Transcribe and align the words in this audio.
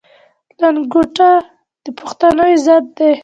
لنګوټه 0.61 1.29
د 1.83 1.85
پښتانه 1.99 2.43
عزت 2.53 2.83
دی. 2.97 3.11